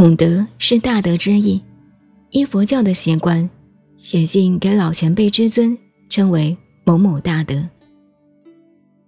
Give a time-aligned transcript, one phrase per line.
[0.00, 1.60] 孔德是大德之意，
[2.30, 3.50] 依佛教的习惯，
[3.98, 5.76] 写信给老前辈之尊，
[6.08, 7.62] 称为某某大德。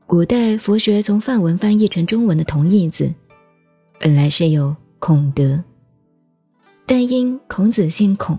[0.04, 3.10] 古代佛学从梵文翻译成中文的同义字，
[3.98, 5.64] 本来是有孔德，
[6.84, 8.38] 但因孔子姓孔，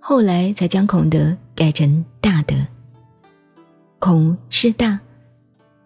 [0.00, 2.56] 后来才将孔德改成大德。
[3.98, 4.98] 孔是大，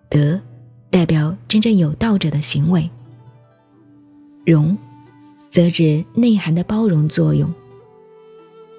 [0.09, 0.41] 德
[0.91, 2.89] 代表真正有道者的行为。
[4.47, 4.79] 容，
[5.49, 7.53] 则指内涵的包容作用。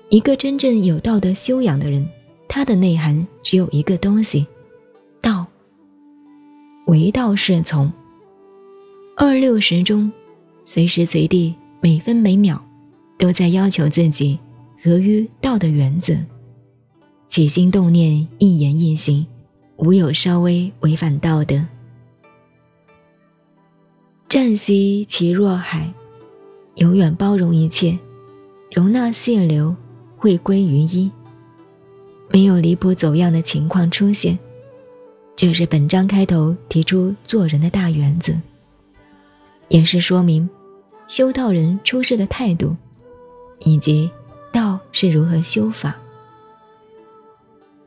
[0.10, 2.08] 一个真正有道德修养的人，
[2.48, 4.46] 他的内涵只有一个东西：
[5.22, 5.46] 道。
[6.88, 7.92] 唯道是从。
[9.16, 10.12] 二六时中，
[10.64, 12.60] 随时随地，每分每秒，
[13.18, 14.40] 都在要求自己
[14.82, 16.16] 合于道的原则，
[17.28, 19.28] 起心动念，一言一行，
[19.76, 21.64] 无有稍微违反道德。
[24.28, 25.94] 湛兮其若海，
[26.80, 27.98] 永远包容一切，
[28.72, 29.76] 容纳泄流，
[30.16, 31.12] 会归于一，
[32.30, 34.40] 没有离谱走样的情况出现。
[35.36, 38.34] 这是本章开头提出做人的大原则，
[39.68, 40.50] 也是说明
[41.10, 42.74] 修道人出世的态度，
[43.60, 44.10] 以及
[44.50, 45.94] 道是如何修法。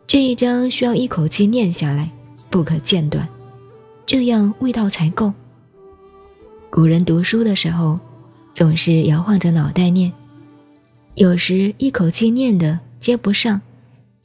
[0.06, 2.11] 这一章需要一口气念下来，
[2.51, 3.27] 不可间断，
[4.05, 5.33] 这样味道才够。
[6.69, 7.99] 古人读书的时候，
[8.53, 10.12] 总是摇晃着脑袋念，
[11.14, 13.61] 有时一口气念的接不上，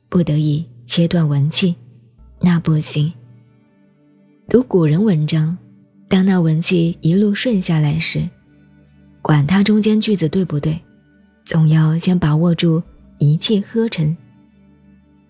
[0.09, 1.75] 不得已切断文气，
[2.41, 3.11] 那不行。
[4.49, 5.57] 读古人文章，
[6.07, 8.27] 当那文气一路顺下来时，
[9.21, 10.79] 管它中间句子对不对，
[11.43, 12.81] 总要先把握住
[13.17, 14.15] 一气呵成。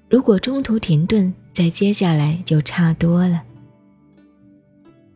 [0.10, 3.44] 如果中途停顿，再接下来就差多了。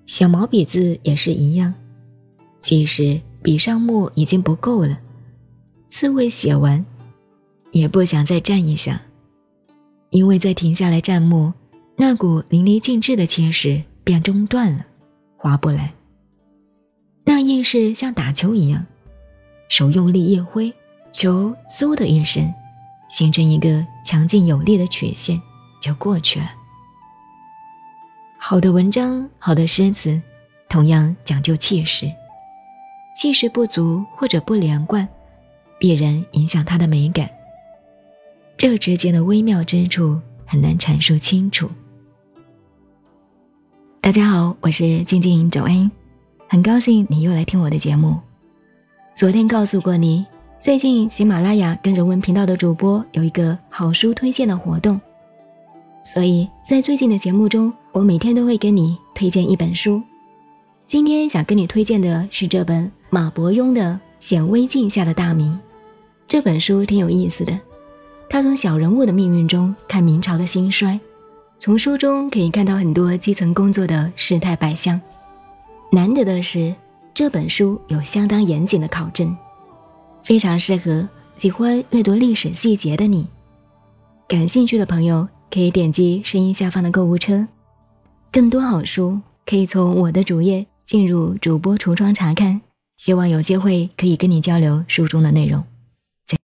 [0.05, 1.73] 小毛笔字也是一样。
[2.59, 4.99] 即使笔上墨已经不够了，
[5.89, 6.85] 字未写完，
[7.71, 9.01] 也不想再蘸一下，
[10.11, 11.53] 因为再停下来蘸墨，
[11.95, 14.85] 那股淋漓尽致的气势便中断了，
[15.37, 15.91] 划不来。
[17.23, 18.85] 那硬是像打球一样，
[19.69, 20.71] 手用力一挥，
[21.11, 22.53] 球嗖的一声，
[23.09, 25.41] 形成一个强劲有力的曲线，
[25.81, 26.51] 就过去了。
[28.37, 30.21] 好的文章，好的诗词，
[30.69, 32.11] 同样讲究气势。
[33.21, 35.07] 气势不足或者不连贯，
[35.77, 37.29] 必然影响它的美感。
[38.57, 41.69] 这之间的微妙之处很难阐述清楚。
[44.01, 45.87] 大家好，我是静静九 A，
[46.47, 48.17] 很高兴你又来听我的节目。
[49.13, 50.25] 昨天告诉过你，
[50.59, 54.99] 最近喜马拉雅跟人文频道的主播有一个好书推荐的活动，
[56.01, 60.01] 所以在最近的节目中，我每天都会跟你推荐一本书。
[60.87, 62.91] 今天想跟你推荐的是这本。
[63.13, 63.91] 马伯庸的
[64.25, 65.51] 《显微镜下的大明》
[66.29, 67.59] 这本书挺有意思的，
[68.29, 70.97] 他从小人物的命运中看明朝的兴衰，
[71.59, 74.99] 从书中可以看到很多基层工作的世态百相。
[75.91, 76.73] 难得的是，
[77.13, 79.35] 这本书有相当严谨的考证，
[80.23, 81.05] 非常适合
[81.35, 83.27] 喜欢阅读历史细节的你。
[84.25, 87.45] 感兴趣的朋友可以点击声音下方的购物车，
[88.31, 92.61] 更多好书可以从我的主页进入主播橱窗查看。
[93.03, 95.70] 希望有机会可以跟你交流书中的内容。